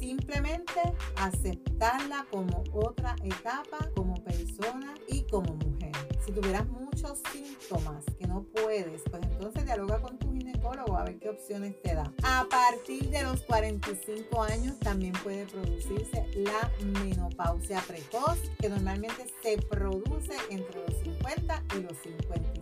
Simplemente 0.01 0.81
aceptarla 1.15 2.27
como 2.33 2.65
otra 2.73 3.15
etapa, 3.23 3.89
como 3.95 4.15
persona 4.25 4.93
y 5.07 5.23
como 5.31 5.55
mujer. 5.55 5.93
Si 6.27 6.33
tuvieras 6.33 6.67
muchos 6.69 7.21
síntomas 7.33 8.05
que 8.19 8.27
no 8.27 8.43
puedes, 8.43 9.03
pues 9.09 9.23
entonces 9.23 9.65
dialoga 9.65 10.01
con 10.01 10.19
tu 10.19 10.33
ginecólogo 10.33 10.97
a 10.97 11.05
ver 11.05 11.21
qué 11.21 11.31
opciones 11.31 11.81
te 11.81 11.95
da. 11.95 12.13
A 12.25 12.49
partir 12.51 13.09
de 13.11 13.23
los 13.23 13.43
45 13.43 14.43
años 14.43 14.81
también 14.81 15.13
puede 15.23 15.47
producirse 15.47 16.27
la 16.35 16.71
menopausia 17.05 17.81
precoz, 17.87 18.39
que 18.59 18.69
normalmente 18.69 19.27
se 19.45 19.59
produce 19.59 20.35
entre 20.51 20.85
los 20.85 20.97
50 21.05 21.63
y 21.77 21.83
los 21.83 21.97
55 21.99 22.62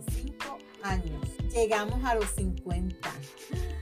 años. 0.83 1.27
Llegamos 1.53 2.03
a 2.05 2.15
los 2.15 2.29
50. 2.31 3.11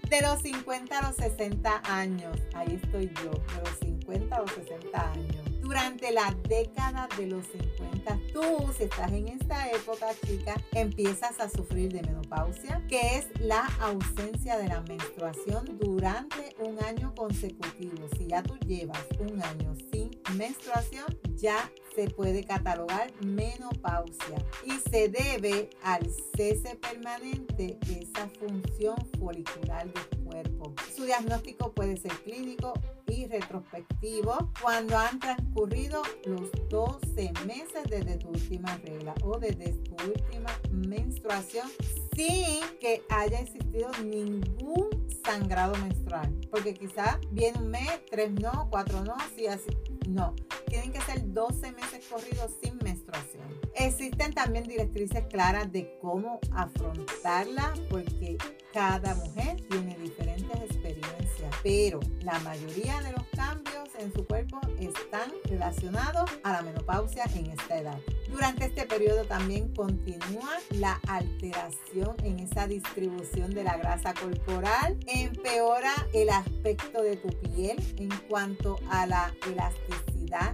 De 0.10 0.22
los 0.22 0.42
50 0.42 0.98
a 0.98 1.08
los 1.08 1.16
60 1.18 1.82
años, 1.86 2.38
ahí 2.56 2.80
estoy 2.82 3.12
yo, 3.24 3.32
de 3.32 3.70
los 3.70 3.80
50 3.80 4.36
a 4.36 4.40
los 4.40 4.52
60 4.52 5.12
años 5.12 5.50
durante 5.70 6.12
la 6.12 6.36
década 6.48 7.08
de 7.16 7.28
los 7.28 7.46
50, 7.46 8.20
tú, 8.34 8.42
si 8.76 8.86
estás 8.86 9.12
en 9.12 9.28
esta 9.28 9.70
época, 9.70 10.08
chica, 10.26 10.56
empiezas 10.72 11.40
a 11.40 11.48
sufrir 11.48 11.94
de 11.94 12.02
menopausia, 12.02 12.84
que 12.88 13.18
es 13.18 13.28
la 13.40 13.68
ausencia 13.80 14.58
de 14.58 14.68
la 14.68 14.82
menstruación 14.82 15.78
durante 15.80 16.56
un 16.58 16.84
año 16.84 17.14
consecutivo. 17.14 18.08
Si 18.18 18.26
ya 18.26 18.42
tú 18.42 18.58
llevas 18.66 19.06
un 19.20 19.44
año 19.44 19.76
sin 19.92 19.99
menstruación, 20.36 21.06
ya 21.36 21.72
se 21.96 22.10
puede 22.10 22.44
catalogar 22.44 23.12
menopausia 23.22 24.38
y 24.64 24.72
se 24.90 25.10
debe 25.10 25.70
al 25.84 26.08
cese 26.36 26.76
permanente 26.76 27.78
de 27.86 28.00
esa 28.00 28.30
función 28.40 28.96
folicular 29.20 29.92
del 29.92 30.24
cuerpo. 30.24 30.74
Su 30.96 31.06
diagnóstico 31.06 31.74
puede 31.74 31.98
ser 31.98 32.12
clínico 32.24 32.74
y 33.08 33.26
retrospectivo 33.26 34.52
cuando 34.62 34.98
han 34.98 35.20
transcurrido 35.20 36.02
los 36.26 36.52
12 36.70 37.34
meses 37.46 37.84
desde 37.90 38.18
tu 38.18 38.30
última 38.30 38.78
regla 38.78 39.16
o 39.24 39.40
desde 39.40 39.74
tu 39.74 39.96
última 40.06 40.50
menstruación 40.72 41.68
sin 42.16 42.62
que 42.80 43.04
haya 43.10 43.40
existido 43.40 43.90
ningún 44.04 44.90
sangrado 45.24 45.76
menstrual. 45.78 46.34
Porque 46.52 46.74
quizá 46.74 47.20
viene 47.32 47.60
un 47.60 47.70
mes, 47.70 47.90
tres 48.10 48.32
no, 48.32 48.68
cuatro 48.70 49.04
no, 49.04 49.16
así, 49.16 49.48
así. 49.48 49.70
No, 50.10 50.34
tienen 50.70 50.92
que 50.92 51.02
ser 51.02 51.34
12 51.34 51.72
meses 51.74 52.06
corridos 52.10 52.52
sin 52.62 52.78
menstruación. 52.84 53.44
Existen 53.76 54.34
también 54.34 54.66
directrices 54.66 55.26
claras 55.28 55.72
de 55.72 55.98
cómo 56.02 56.40
afrontarla 56.54 57.74
porque 57.90 58.38
cada 58.74 59.16
mujer 59.16 59.62
tiene 59.70 59.98
diferentes 59.98 60.62
experiencias, 60.62 61.56
pero 61.64 62.00
la 62.22 62.38
mayoría 62.40 63.02
de 63.02 63.12
los 63.12 63.26
cambios 63.36 63.90
en 63.98 64.14
su 64.14 64.26
cuerpo 64.26 64.60
están 64.80 65.32
relacionados 65.46 66.30
a 66.44 66.54
la 66.54 66.62
menopausia 66.62 67.26
en 67.36 67.48
esta 67.48 67.80
edad. 67.80 68.00
Durante 68.30 68.66
este 68.66 68.86
periodo 68.86 69.26
también 69.26 69.74
continúa 69.74 70.60
la 70.72 71.00
alteración 71.08 72.16
en 72.24 72.40
esa 72.40 72.68
distribución 72.68 73.54
de 73.54 73.64
la 73.64 73.78
grasa 73.78 74.14
corporal, 74.14 74.98
empeora 75.08 75.94
el 76.14 76.30
aspecto 76.30 77.02
de 77.02 77.18
tu 77.18 77.30
piel 77.30 77.78
en 77.98 78.10
cuanto 78.30 78.80
a 78.90 79.08
la 79.08 79.34
elasticidad 79.48 80.09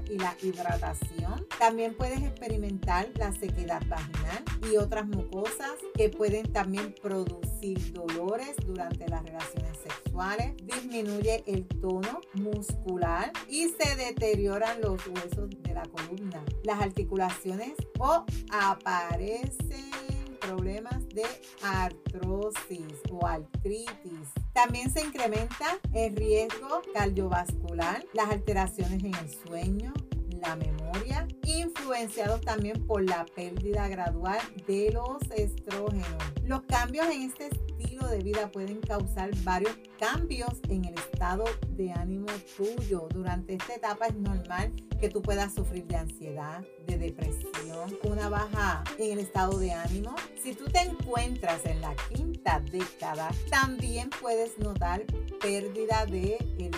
y 0.10 0.17
la 0.17 0.36
hidratación. 0.41 1.46
También 1.60 1.96
puedes 1.96 2.22
experimentar 2.22 3.10
la 3.15 3.32
sequedad 3.34 3.82
vaginal 3.88 4.44
y 4.72 4.77
otras 4.77 5.05
mucosas 5.08 5.72
que 5.96 6.10
pueden 6.10 6.51
también 6.53 6.96
producir 7.01 7.94
dolores 7.94 8.55
durante 8.65 9.08
las 9.10 9.24
relaciones 9.24 9.77
sexuales. 9.77 10.53
Disminuye 10.63 11.44
el 11.48 11.67
tono 11.67 12.22
muscular 12.34 13.32
y 13.50 13.70
se 13.70 13.96
deterioran 13.96 14.79
los 14.82 15.05
huesos 15.08 15.50
de 15.50 15.74
la 15.74 15.84
columna. 15.84 16.44
Las 16.63 16.82
articulaciones 16.82 17.74
o 18.00 18.25
aparecen 18.51 20.14
problemas 20.46 21.08
de 21.10 21.25
artrosis 21.64 23.02
o 23.12 23.25
artritis. 23.25 24.30
También 24.54 24.92
se 24.92 25.02
incrementa 25.02 25.80
el 25.94 26.16
riesgo 26.16 26.82
cardiovascular, 26.94 28.06
las 28.14 28.30
alteraciones 28.30 29.04
en 29.04 29.16
el 29.16 29.30
sueño, 29.30 29.94
la 30.48 30.56
memoria, 30.56 31.28
influenciados 31.44 32.42
también 32.42 32.86
por 32.86 33.04
la 33.04 33.25
pérdida 33.25 33.88
gradual 33.88 34.40
de 34.68 34.92
los 34.92 35.22
estrógenos. 35.36 36.06
Los 36.44 36.62
cambios 36.64 37.08
en 37.08 37.24
este 37.24 37.48
estilo 37.48 38.08
de 38.08 38.20
vida 38.20 38.52
pueden 38.52 38.80
causar 38.82 39.32
varios 39.44 39.75
cambios 40.00 40.54
en 40.70 40.86
el 40.86 40.94
estado 40.96 41.46
de 41.70 41.92
ánimo 41.92 42.28
tuyo. 42.58 43.08
Durante 43.12 43.56
esta 43.56 43.75
etapa 43.75 44.08
es 44.08 44.16
normal 44.16 44.74
que 45.00 45.10
tú 45.10 45.22
puedas 45.22 45.54
sufrir 45.54 45.86
de 45.88 45.96
ansiedad, 45.96 46.64
de 46.86 46.98
depresión, 46.98 47.98
una 48.04 48.30
baja 48.30 48.84
en 49.00 49.14
el 49.14 49.20
estado 49.20 49.58
de 49.58 49.72
ánimo. 49.72 50.16
Si 50.42 50.54
tú 50.54 50.66
te 50.66 50.80
encuentras 50.80 51.66
en 51.66 51.82
la 51.82 51.96
quinta 52.10 52.62
década, 52.72 53.32
también 53.50 54.10
puedes 54.22 54.58
notar 54.60 55.04
pérdida 55.42 56.06
de 56.06 56.38
el 56.60 56.72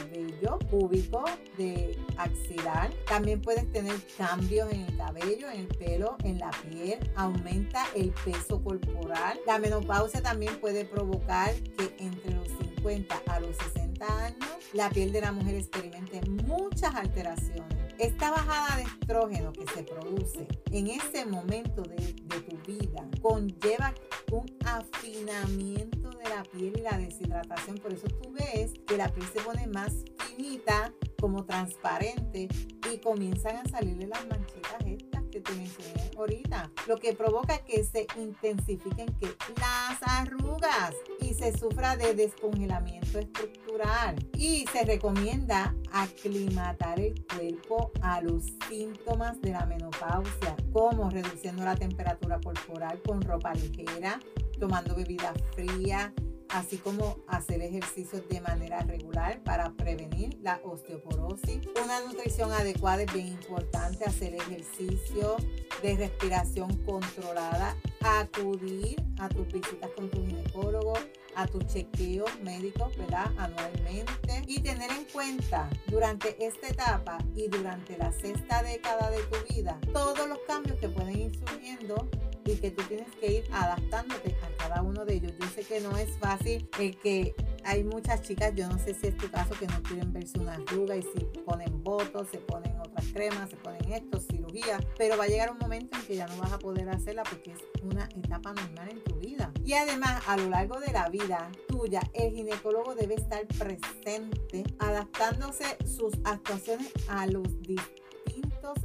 púbico, 0.70 1.25
de 1.58 1.98
axilar. 2.17 2.91
También 3.08 3.41
puedes 3.41 3.72
tener 3.72 3.96
cambios 4.17 4.72
en 4.72 4.82
el 4.82 4.98
cabello, 4.98 5.50
en 5.50 5.62
el 5.62 5.67
pelo, 5.67 6.17
en 6.24 6.39
la 6.39 6.51
piel. 6.70 7.00
Aumenta 7.15 7.86
el 7.96 8.12
peso 8.25 8.62
corporal. 8.63 9.39
La 9.46 9.60
menopausia 9.60 10.22
también 10.22 10.60
puede 10.60 10.86
provocar 10.86 11.53
que 11.77 11.96
entre 12.00 12.34
los 12.34 12.48
50 12.48 13.22
a 13.27 13.39
los 13.39 13.56
60 13.58 14.25
años 14.25 14.50
la 14.74 14.89
piel 14.89 15.12
de 15.12 15.22
la 15.22 15.32
mujer 15.32 15.56
experimente 15.56 16.22
muchas 16.29 16.94
alteraciones 16.96 17.88
esta 18.00 18.29
bajada 18.29 18.77
de 18.77 18.84
estrógeno 18.84 19.51
que 19.53 19.65
se 19.74 19.84
produce 19.84 20.48
en 20.72 20.88
ese 20.88 21.25
momento 21.25 21.82
de, 21.82 21.98
tu 22.41 22.72
vida 22.72 23.08
conlleva 23.22 23.94
un 24.32 24.46
afinamiento 24.65 26.10
de 26.12 26.29
la 26.29 26.44
piel 26.44 26.74
y 26.77 26.82
la 26.82 26.98
deshidratación. 26.98 27.77
Por 27.77 27.94
eso 27.94 28.07
tú 28.07 28.31
ves 28.33 28.74
que 28.85 28.98
la 28.98 29.09
piel 29.09 29.27
se 29.33 29.42
pone 29.42 29.66
más 29.68 29.94
finita, 30.38 30.94
como 31.20 31.44
transparente 31.46 32.48
y 32.92 32.98
comienzan 33.00 33.58
a 33.58 33.70
salirle 33.70 34.08
las 34.08 34.26
manchitas 34.28 34.86
estas 34.86 35.24
que 35.32 35.42
te 35.42 35.52
mencioné 35.54 36.12
ahorita. 36.16 36.72
Lo 36.88 36.98
que 36.98 37.14
provoca 37.14 37.58
que 37.60 37.84
se 37.84 38.08
intensifiquen 38.16 39.08
que 39.20 39.36
las 39.60 39.98
arrugas 40.02 40.94
y 41.20 41.34
se 41.34 41.58
sufra 41.58 41.96
de 41.96 42.14
descongelamiento 42.14 43.20
estructural. 43.20 44.16
Y 44.38 44.66
se 44.72 44.86
recomienda 44.86 45.76
aclimatar 45.92 47.00
el 47.00 47.26
cuerpo 47.26 47.92
a 48.02 48.22
los 48.22 48.46
síntomas 48.70 49.42
de 49.42 49.52
la 49.52 49.66
menopausia, 49.66 50.56
como 50.72 51.10
reduciendo 51.10 51.64
la 51.64 51.76
temperatura 51.76 52.40
corporal 52.40 53.02
con 53.02 53.22
ropa 53.22 53.54
ligera, 53.54 54.20
tomando 54.60 54.96
bebida 54.96 55.34
fría, 55.56 56.14
así 56.50 56.77
como 56.77 57.18
hacer 57.27 57.62
ejercicios 57.62 58.27
de 58.29 58.42
manera 58.42 58.79
regular 58.81 59.42
para 59.44 59.72
prevenir 59.72 60.38
la 60.42 60.60
osteoporosis. 60.64 61.62
Una 61.83 62.01
nutrición 62.01 62.51
adecuada 62.51 63.03
es 63.03 63.14
bien 63.14 63.27
importante, 63.27 64.05
hacer 64.05 64.36
ejercicio 64.36 65.36
de 65.81 65.96
respiración 65.96 66.75
controlada, 66.86 67.75
acudir 68.01 68.96
a 69.20 69.29
tus 69.29 69.48
visitas 69.51 69.90
con 69.96 70.10
tu 70.10 70.25
ginecólogo, 70.25 70.94
a 71.38 71.46
tus 71.46 71.66
chequeos 71.68 72.32
médicos, 72.42 72.98
¿verdad? 72.98 73.32
Anualmente 73.38 74.44
y 74.48 74.60
tener 74.60 74.92
en 74.92 75.06
cuenta 75.06 75.70
durante 75.86 76.36
esta 76.46 76.68
etapa 76.68 77.20
y 77.36 77.48
durante 77.48 77.98
la 77.98 78.12
sexta 78.12 78.64
década 78.64 79.12
de 79.12 79.22
tu 79.24 79.54
vida 79.54 79.80
todos 79.94 80.28
los 80.28 80.40
cambios 80.48 80.80
que 80.80 80.90
pueden 80.90 81.20
ir 81.20 81.40
surgiendo 81.48 82.10
y 82.44 82.56
que 82.56 82.72
tú 82.72 82.84
tienes 82.84 83.14
que 83.20 83.34
ir 83.34 83.44
adaptándote 83.52 84.36
a 84.42 84.58
cada 84.58 84.82
uno 84.82 85.06
de 85.06 85.16
ellos. 85.16 85.34
Yo 85.40 85.48
sé 85.50 85.64
que 85.64 85.80
no 85.80 85.96
es 85.98 86.10
fácil, 86.18 86.68
el 86.80 86.98
que 86.98 87.36
hay 87.68 87.84
muchas 87.84 88.22
chicas, 88.22 88.53
yo 88.56 88.66
no 88.70 88.80
sé 88.80 88.94
si 88.94 89.08
es 89.08 89.18
tu 89.18 89.30
caso, 89.30 89.53
que 89.60 89.68
no 89.68 89.84
quieren 89.84 90.14
verse 90.14 90.40
una 90.40 90.53
arruga 90.53 90.96
y 90.96 91.01
si 91.01 91.20
ponen 91.46 91.84
votos, 91.84 92.30
se 92.32 92.38
ponen 92.38 92.80
otras 92.80 93.06
cremas, 93.12 93.50
se 93.50 93.58
ponen 93.58 93.92
esto, 93.92 94.22
cirugía, 94.22 94.80
pero 94.98 95.18
va 95.18 95.25
a 95.25 95.27
llegar 95.27 95.51
un 95.51 95.58
momento 95.58 95.98
en 95.98 96.06
que 96.06 96.16
ya 96.16 96.27
no 96.27 96.38
vas 96.38 96.53
a 96.53 96.60
poder 96.60 96.88
hacerla 96.88 97.24
porque 97.24 97.51
es 97.51 97.60
una 97.84 98.06
etapa 98.06 98.53
normal 98.53 98.88
en 98.90 99.03
tu 99.03 99.16
vida. 99.16 99.51
Y 99.66 99.74
además, 99.74 100.24
a 100.27 100.38
lo 100.38 100.50
largo 100.50 100.80
de 100.80 100.94
la 100.94 101.10
vida 101.10 101.51
tuya, 101.68 102.00
el 102.14 102.32
ginecólogo 102.34 102.96
debe 102.96 103.16
estar 103.16 103.46
presente, 103.48 104.64
adaptándose 104.80 105.66
sus 105.86 106.14
actuaciones 106.24 106.90
a 107.10 107.27
los 107.27 107.62
distintos 107.64 108.06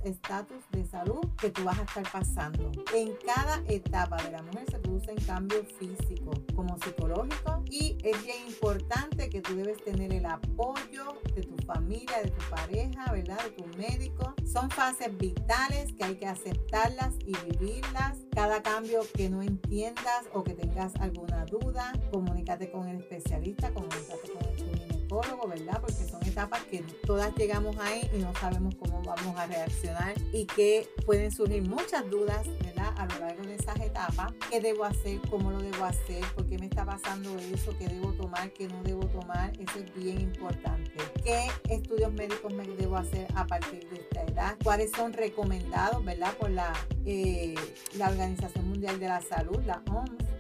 estatus 0.05 0.63
de 0.71 0.85
salud 0.85 1.21
que 1.39 1.51
tú 1.51 1.65
vas 1.65 1.79
a 1.79 1.83
estar 1.83 2.11
pasando. 2.11 2.71
En 2.95 3.15
cada 3.25 3.63
etapa 3.69 4.23
de 4.23 4.33
la 4.33 4.43
mujer 4.43 4.65
se 4.71 4.79
producen 4.79 5.17
cambios 5.27 5.67
físicos 5.79 6.39
como 6.55 6.79
psicológicos 6.79 7.61
y 7.71 7.99
es 8.03 8.23
bien 8.23 8.47
importante 8.47 9.29
que 9.29 9.41
tú 9.41 9.57
debes 9.57 9.83
tener 9.85 10.13
el 10.13 10.27
apoyo 10.27 11.21
de 11.35 11.43
tu 11.43 11.57
familia, 11.65 12.23
de 12.23 12.31
tu 12.31 12.51
pareja, 12.51 13.13
¿verdad? 13.13 13.39
De 13.45 13.51
tu 13.51 13.67
médico. 13.79 14.35
Son 14.45 14.71
fases 14.71 15.17
vitales 15.17 15.93
que 15.95 16.05
hay 16.05 16.17
que 16.17 16.27
aceptarlas 16.27 17.15
y 17.21 17.35
vivirlas. 17.47 18.19
Cada 18.33 18.63
cambio 18.63 19.01
que 19.15 19.31
no 19.31 19.43
entiendas 19.43 20.27
o 20.33 20.45
que 20.45 20.55
tengas 20.55 20.95
alguna 20.97 21.45
duda, 21.47 21.93
comunícate 22.11 22.71
con 22.71 22.89
el 22.89 22.99
especialista, 22.99 23.73
comunícate 23.73 24.31
con 24.33 24.43
el 24.49 24.82
¿verdad? 25.21 25.81
Porque 25.81 26.09
son 26.09 26.23
etapas 26.27 26.63
que 26.65 26.79
todas 27.07 27.35
llegamos 27.37 27.77
ahí 27.79 28.09
y 28.15 28.19
no 28.19 28.33
sabemos 28.35 28.75
cómo 28.77 29.03
vamos 29.03 29.37
a 29.37 29.47
reaccionar 29.47 30.15
y 30.33 30.47
que 30.47 30.89
pueden 31.05 31.31
surgir 31.31 31.63
muchas 31.69 32.09
dudas, 32.09 32.47
¿verdad? 32.65 32.95
A 32.97 33.07
lo 33.07 33.19
largo 33.19 33.43
de 33.43 33.57
esas 33.57 33.79
etapas. 33.81 34.33
¿Qué 34.51 34.61
debo 34.61 34.85
hacer? 34.85 35.21
¿Cómo 35.29 35.51
lo 35.51 35.59
debo 35.61 35.85
hacer? 35.85 36.25
¿Por 36.35 36.47
qué 36.47 36.59
me 36.59 36.67
está 36.67 36.87
pasando 36.87 37.37
eso? 37.39 37.77
¿Qué 37.79 37.89
debo 37.89 38.13
tomar? 38.13 38.53
¿Qué 38.53 38.69
no 38.69 38.83
debo 38.83 39.07
tomar? 39.07 39.53
Eso 39.61 39.81
es 39.81 39.95
bien 39.95 40.21
importante. 40.21 40.93
¿Qué 41.23 41.49
estudios 41.69 42.13
médicos 42.13 42.53
me 42.55 42.67
debo 42.67 42.97
hacer 42.97 43.27
a 43.35 43.47
partir 43.47 43.87
de 43.91 43.97
esta 43.97 44.23
edad? 44.23 44.57
¿Cuáles 44.65 44.91
son 44.93 45.13
recomendados, 45.13 46.03
¿verdad? 46.05 46.35
Por 46.39 46.51
la, 46.51 46.73
eh, 47.05 47.55
la 47.97 48.09
Organización 48.09 48.69
Mundial 48.69 48.99
de 48.99 49.09
la 49.09 49.21
Salud, 49.21 49.61
la 49.67 49.83
OMS 49.91 50.32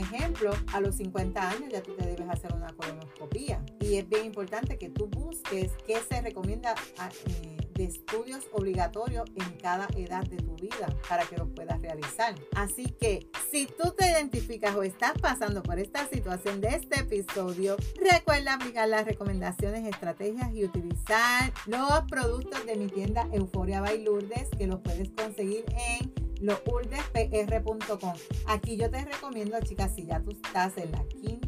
ejemplo, 0.00 0.52
a 0.72 0.80
los 0.80 0.96
50 0.96 1.50
años 1.50 1.70
ya 1.70 1.82
tú 1.82 1.94
te 1.94 2.06
debes 2.06 2.28
hacer 2.28 2.52
una 2.54 2.72
colonoscopía. 2.72 3.64
Y 3.80 3.96
es 3.96 4.08
bien 4.08 4.26
importante 4.26 4.78
que 4.78 4.90
tú 4.90 5.06
busques 5.06 5.72
qué 5.86 6.00
se 6.08 6.20
recomienda 6.20 6.74
ah, 6.98 7.08
eh, 7.26 7.56
de 7.74 7.84
estudios 7.84 8.46
obligatorios 8.52 9.28
en 9.36 9.58
cada 9.58 9.88
edad 9.96 10.22
de 10.24 10.36
tu 10.36 10.54
vida 10.56 10.88
para 11.08 11.24
que 11.24 11.36
los 11.36 11.48
puedas 11.50 11.80
realizar. 11.80 12.34
Así 12.54 12.86
que 13.00 13.28
Si 13.50 13.66
tú 13.66 13.90
te 13.98 14.08
identificas 14.08 14.76
o 14.76 14.84
estás 14.84 15.14
pasando 15.20 15.60
por 15.62 15.80
esta 15.80 16.06
situación 16.06 16.60
de 16.60 16.68
este 16.68 17.00
episodio, 17.00 17.76
recuerda 17.96 18.54
aplicar 18.54 18.88
las 18.88 19.04
recomendaciones, 19.04 19.84
estrategias 19.86 20.54
y 20.54 20.64
utilizar 20.64 21.52
los 21.66 22.02
productos 22.08 22.64
de 22.64 22.76
mi 22.76 22.86
tienda 22.86 23.26
Euforia 23.32 23.80
Bailurdes 23.80 24.48
que 24.56 24.68
los 24.68 24.80
puedes 24.80 25.10
conseguir 25.10 25.64
en 25.68 26.29
lourdespr.com. 26.40 28.14
Aquí 28.46 28.76
yo 28.76 28.90
te 28.90 29.04
recomiendo, 29.04 29.58
chicas, 29.60 29.94
si 29.94 30.06
ya 30.06 30.20
tú 30.20 30.30
estás 30.30 30.76
en 30.78 30.92
la 30.92 31.04
quinta 31.04 31.39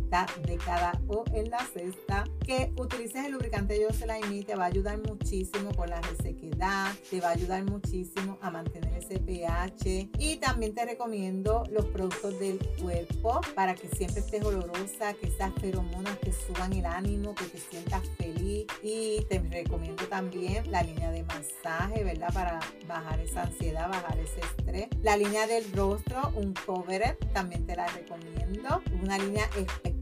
década 0.46 0.92
o 1.09 1.25
en 1.33 1.51
la 1.51 1.66
sexta, 1.72 2.25
que 2.44 2.70
utilices 2.77 3.25
el 3.25 3.33
lubricante 3.33 3.81
Yoselai 3.81 4.44
te 4.44 4.55
va 4.55 4.64
a 4.64 4.66
ayudar 4.66 4.98
muchísimo 4.98 5.75
con 5.75 5.88
la 5.88 6.01
resequedad, 6.03 6.92
te 7.11 7.20
va 7.20 7.29
a 7.29 7.33
ayudar 7.33 7.64
muchísimo 7.64 8.38
a 8.42 8.51
mantener 8.51 8.92
ese 8.94 9.18
pH 9.18 10.11
y 10.18 10.37
también 10.37 10.75
te 10.75 10.85
recomiendo 10.85 11.64
los 11.70 11.87
productos 11.87 12.38
del 12.38 12.59
cuerpo 12.81 13.40
para 13.55 13.75
que 13.75 13.88
siempre 13.88 14.20
estés 14.20 14.44
olorosa, 14.44 15.14
que 15.14 15.29
esas 15.29 15.53
feromonas 15.55 16.20
te 16.20 16.33
suban 16.33 16.75
el 16.75 16.85
ánimo, 16.85 17.35
que 17.35 17.44
te 17.46 17.59
sientas 17.59 18.03
feliz 18.18 18.66
y 18.83 19.25
te 19.31 19.38
recomiendo 19.38 20.05
también 20.09 20.70
la 20.70 20.83
línea 20.83 21.11
de 21.11 21.22
masaje, 21.22 22.05
¿verdad? 22.05 22.33
Para 22.35 22.61
bajar 22.87 23.18
esa 23.20 23.44
ansiedad, 23.44 23.88
bajar 23.88 24.18
ese 24.18 24.40
estrés 24.40 24.88
la 25.03 25.16
línea 25.16 25.46
del 25.46 25.70
rostro, 25.72 26.33
un 26.35 26.55
cover, 26.55 27.16
también 27.33 27.66
te 27.66 27.77
la 27.77 27.87
recomiendo. 27.88 28.83
Una 29.03 29.18
línea 29.18 29.44
espectacular 29.57 30.02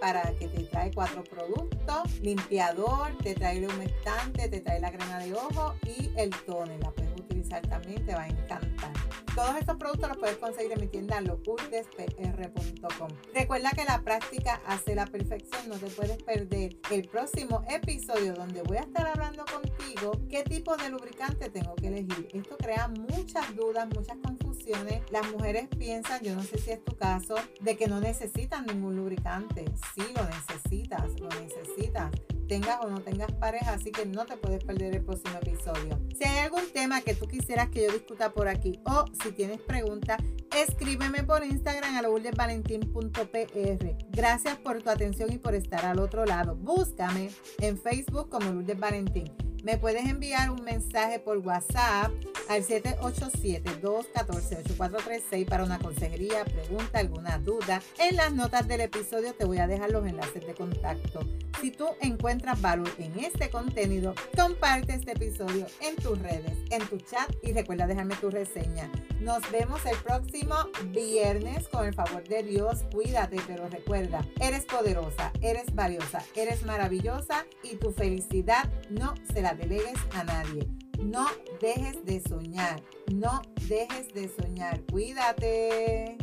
para 0.00 0.34
que 0.38 0.48
te 0.48 0.62
trae 0.64 0.90
cuatro 0.92 1.22
productos. 1.24 2.20
Limpiador, 2.20 3.16
te 3.22 3.34
trae 3.34 3.58
el 3.58 3.68
humectante, 3.68 4.48
te 4.48 4.60
trae 4.60 4.80
la 4.80 4.90
crema 4.90 5.18
de 5.18 5.34
ojo 5.34 5.74
y 5.84 6.10
el 6.16 6.30
toner. 6.44 6.80
La 6.80 6.90
puedes 6.90 7.12
utilizar 7.12 7.62
también, 7.62 8.04
te 8.04 8.14
va 8.14 8.22
a 8.22 8.28
encantar. 8.28 8.92
Todos 9.36 9.54
estos 9.56 9.76
productos 9.76 10.08
los 10.08 10.16
puedes 10.16 10.38
conseguir 10.38 10.72
en 10.72 10.80
mi 10.80 10.86
tienda 10.86 11.20
locurdespr.com. 11.20 13.08
Recuerda 13.34 13.68
que 13.72 13.84
la 13.84 14.00
práctica 14.00 14.62
hace 14.66 14.94
la 14.94 15.04
perfección. 15.04 15.68
No 15.68 15.74
te 15.74 15.88
puedes 15.88 16.22
perder 16.22 16.78
el 16.90 17.06
próximo 17.06 17.62
episodio 17.68 18.32
donde 18.32 18.62
voy 18.62 18.78
a 18.78 18.80
estar 18.80 19.06
hablando 19.06 19.44
contigo 19.44 20.12
qué 20.30 20.42
tipo 20.42 20.74
de 20.78 20.88
lubricante 20.88 21.50
tengo 21.50 21.74
que 21.74 21.88
elegir. 21.88 22.28
Esto 22.32 22.56
crea 22.56 22.88
muchas 22.88 23.54
dudas, 23.54 23.86
muchas 23.94 24.16
confusiones. 24.24 25.02
Las 25.10 25.30
mujeres 25.30 25.68
piensan, 25.78 26.22
yo 26.22 26.34
no 26.34 26.42
sé 26.42 26.56
si 26.56 26.70
es 26.70 26.82
tu 26.82 26.96
caso, 26.96 27.34
de 27.60 27.76
que 27.76 27.88
no 27.88 28.00
necesitan 28.00 28.64
ningún 28.64 28.96
lubricante. 28.96 29.66
Sí, 29.94 30.14
lo 30.14 30.24
necesitas, 30.24 31.20
lo 31.20 31.28
necesitas 31.28 32.10
tengas 32.46 32.78
o 32.82 32.88
no 32.88 33.00
tengas 33.00 33.30
pareja, 33.32 33.72
así 33.72 33.90
que 33.90 34.06
no 34.06 34.24
te 34.26 34.36
puedes 34.36 34.64
perder 34.64 34.96
el 34.96 35.04
próximo 35.04 35.36
episodio. 35.40 35.98
Si 36.18 36.24
hay 36.24 36.38
algún 36.38 36.70
tema 36.72 37.00
que 37.00 37.14
tú 37.14 37.26
quisieras 37.26 37.68
que 37.70 37.84
yo 37.84 37.92
discuta 37.92 38.32
por 38.32 38.48
aquí 38.48 38.80
o 38.84 39.04
si 39.22 39.32
tienes 39.32 39.60
preguntas, 39.60 40.18
escríbeme 40.56 41.24
por 41.24 41.44
Instagram 41.44 41.96
a 41.96 42.02
lourdesvalentín.pr. 42.02 43.96
Gracias 44.10 44.56
por 44.58 44.82
tu 44.82 44.90
atención 44.90 45.32
y 45.32 45.38
por 45.38 45.54
estar 45.54 45.84
al 45.84 45.98
otro 45.98 46.24
lado. 46.24 46.56
Búscame 46.56 47.30
en 47.60 47.78
Facebook 47.78 48.28
como 48.28 48.50
Lourdes 48.52 48.78
Valentín. 48.78 49.45
Me 49.66 49.76
puedes 49.78 50.06
enviar 50.06 50.50
un 50.52 50.62
mensaje 50.62 51.18
por 51.18 51.38
WhatsApp 51.38 52.12
al 52.48 52.62
787-214-8436 52.62 55.44
para 55.44 55.64
una 55.64 55.80
consejería, 55.80 56.44
pregunta, 56.44 57.00
alguna 57.00 57.38
duda. 57.38 57.82
En 57.98 58.14
las 58.14 58.32
notas 58.32 58.68
del 58.68 58.82
episodio 58.82 59.34
te 59.34 59.44
voy 59.44 59.58
a 59.58 59.66
dejar 59.66 59.90
los 59.90 60.06
enlaces 60.06 60.46
de 60.46 60.54
contacto. 60.54 61.26
Si 61.60 61.72
tú 61.72 61.88
encuentras 62.00 62.60
valor 62.60 62.92
en 62.98 63.18
este 63.18 63.50
contenido, 63.50 64.14
comparte 64.36 64.94
este 64.94 65.10
episodio 65.12 65.66
en 65.80 65.96
tus 65.96 66.16
redes, 66.20 66.56
en 66.70 66.86
tu 66.86 66.98
chat 66.98 67.28
y 67.42 67.52
recuerda 67.52 67.88
dejarme 67.88 68.14
tu 68.14 68.30
reseña. 68.30 68.88
Nos 69.20 69.50
vemos 69.50 69.84
el 69.86 69.96
próximo 69.96 70.54
viernes 70.92 71.66
con 71.68 71.86
el 71.86 71.94
favor 71.94 72.22
de 72.28 72.44
Dios. 72.44 72.84
Cuídate, 72.92 73.38
pero 73.48 73.68
recuerda, 73.68 74.24
eres 74.38 74.64
poderosa, 74.64 75.32
eres 75.40 75.74
valiosa, 75.74 76.22
eres 76.36 76.64
maravillosa 76.64 77.46
y 77.64 77.74
tu 77.76 77.90
felicidad 77.90 78.70
no 78.90 79.14
se 79.32 79.42
la 79.42 79.55
delegues 79.56 79.98
a 80.12 80.24
nadie. 80.24 80.68
No 81.02 81.26
dejes 81.60 82.04
de 82.04 82.22
soñar, 82.28 82.82
no 83.12 83.42
dejes 83.68 84.12
de 84.14 84.28
soñar. 84.28 84.82
Cuídate. 84.90 86.18